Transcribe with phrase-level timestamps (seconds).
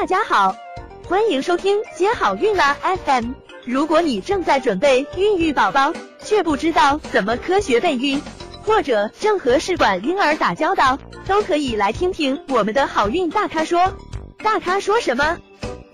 [0.00, 0.54] 大家好，
[1.08, 3.32] 欢迎收听接好运啦 FM。
[3.64, 8.22] 如果你正在准备孕育宝宝，却不知道怎么科学备孕，
[8.62, 13.92] 或者正和试管婴儿打交道，都可以来听听我们的好运大咖说。
[14.36, 15.36] 大咖说什么？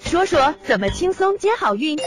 [0.00, 1.98] 说说怎么轻松接好运。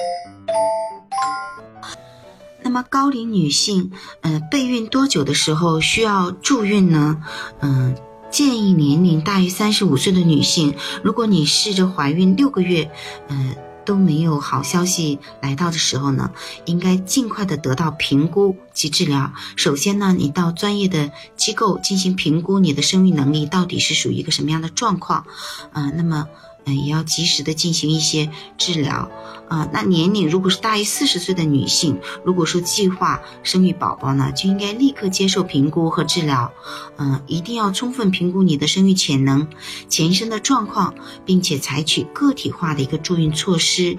[2.63, 3.91] 那么高龄女性，
[4.21, 7.21] 呃，备孕多久的时候需要助孕呢？
[7.61, 7.95] 嗯。
[8.33, 10.73] 建议年龄大于三十五岁的女性，
[11.03, 12.89] 如果你试着怀孕六个月，
[13.27, 13.55] 呃，
[13.85, 16.31] 都没有好消息来到的时候呢，
[16.65, 19.31] 应该尽快的得到评估及治疗。
[19.55, 25.27] 首先呢，你到专业的机构进行评估，你的生育能力到底是属于一个什么样的状况，
[25.73, 26.27] 嗯，那么。
[26.65, 29.11] 嗯，也要及时的进行一些治疗，
[29.49, 36.53] 啊，那年龄如果是大于四十岁的女性，如果说计划生育宝宝呢，就应该立刻接受评估和治疗，
[36.97, 39.47] 嗯，一定要充分评估你的生育潜能、
[39.89, 40.93] 前身的状况，
[41.25, 43.97] 并且采取个体化的一个助孕措施，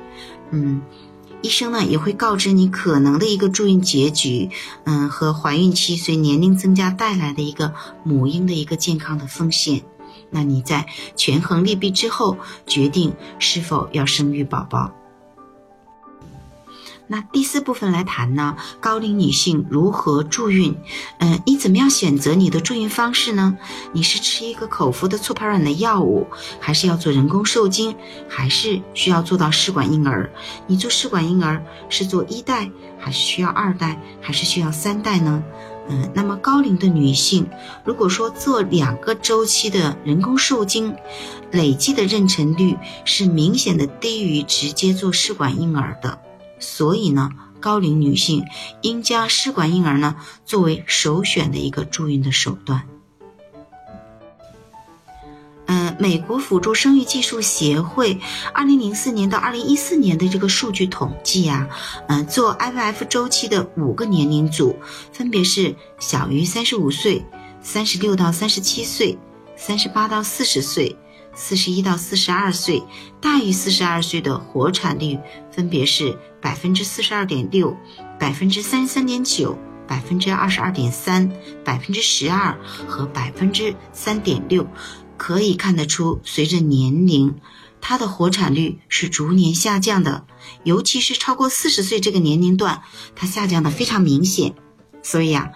[0.51, 0.81] 嗯，
[1.43, 4.49] 医生呢也会告知你可能的一个助孕结局，
[4.85, 9.83] 嗯，和怀孕期随年龄增加带来的一个母婴的一个健康的风险。
[10.35, 14.91] 那你在权衡利弊之后，决定是否要生育宝宝。
[17.07, 20.75] 那第四部分来谈呢，高龄女性如何助孕？
[21.19, 23.59] 嗯，你怎么样选择你的助孕方式呢？
[23.93, 26.27] 你是吃一个口服的促排卵的药物，
[26.59, 27.95] 还是要做人工受精，
[28.27, 30.31] 还是需要做到试管婴儿？
[30.67, 35.45] 你做试管婴儿是做一代，还是需要二代，还是需要三代呢？
[35.89, 37.47] 嗯，那么高龄的女性，
[37.85, 40.97] 如果说做两个周期的人工受精，
[41.51, 46.19] 累计的妊娠率是明显的低于直接做试管婴儿的，
[46.59, 48.45] 所以呢，高龄女性
[48.81, 52.89] 应将试管婴儿呢作为首选的一个助孕的手段。
[55.99, 58.19] 美国辅助生育技术协会
[58.53, 61.69] 二零零四年到二零一四年的这个数据统计啊，
[62.09, 64.77] 嗯，做 IVF 周期的五个年龄组，
[65.13, 67.25] 分别是小于三十五岁、
[67.61, 69.19] 三十六到三十七岁、
[69.57, 70.97] 三十八到四十岁、
[71.35, 72.83] 四十一到四十二岁，
[73.21, 75.19] 大于四十二岁的活产率
[75.51, 77.77] 分别是百分之四十二点六、
[78.19, 79.57] 百分之三十三点九、
[79.87, 81.31] 百分之二十二点三、
[81.65, 82.57] 百分之十二
[82.87, 84.67] 和百分之三点六。
[85.17, 87.35] 可以看得出，随着年龄，
[87.81, 90.27] 它的活产率是逐年下降的，
[90.65, 92.83] 尤其是超过四十岁这个年龄段，
[93.15, 94.55] 它下降的非常明显。
[95.03, 95.51] 所以啊，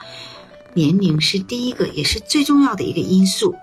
[0.75, 3.55] 年龄是第一个也是最重要的一个因素。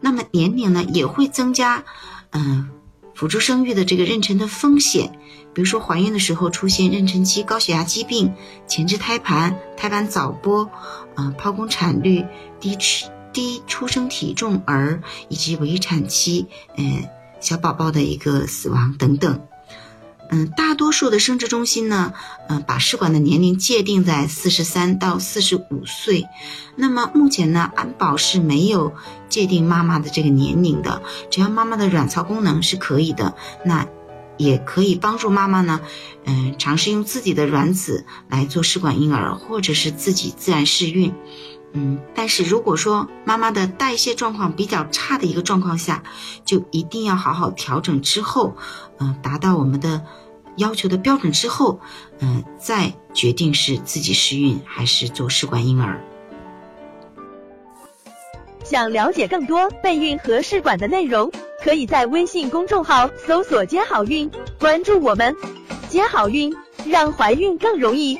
[0.00, 1.84] 那么年龄呢，也会增加，
[2.30, 2.68] 嗯，
[3.14, 5.18] 辅助生育的这个妊娠的风险，
[5.54, 8.34] 比如说怀孕的时候出现妊娠期高血压疾病、
[8.66, 10.68] 前置胎盘、胎盘早剥，
[11.14, 12.26] 啊，剖宫产率
[12.60, 12.76] 低。
[13.34, 16.46] 低出生体重儿以及围产期，
[16.78, 17.04] 嗯，
[17.40, 19.46] 小宝宝的一个死亡等等，
[20.30, 22.14] 嗯，大多数的生殖中心呢，
[22.48, 26.26] 嗯，把试管的年龄界定在四十三到四十五岁。
[26.76, 28.94] 那么目前呢，安保是没有
[29.28, 33.34] 界定妈妈的这个年龄的，只要妈妈的卵巢功能是可以的，
[33.66, 33.86] 那
[34.36, 35.80] 也可以帮助妈妈呢，
[36.24, 41.12] 嗯，尝试用自己的卵子来做试管婴儿，或者是自己自然试孕。
[41.76, 46.04] 嗯，但是如果说妈妈的代谢状况比较差的一个状况下，
[46.44, 48.56] 就一定要好好调整之后，
[48.98, 50.04] 嗯，达到我们的
[50.56, 51.80] 要求的标准之后，
[52.20, 56.00] 嗯，再决定是自己试孕还是做试管婴儿。
[58.62, 61.30] 想了解更多备孕和试管的内容，
[61.62, 64.30] 可以在微信公众号搜索“接好运”，
[64.60, 65.34] 关注我们，
[65.88, 66.54] 接好运，
[66.86, 68.16] 让怀孕更容易。